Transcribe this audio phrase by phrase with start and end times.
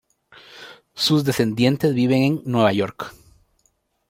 [0.95, 3.13] Sus descendientes viven en Nueva York.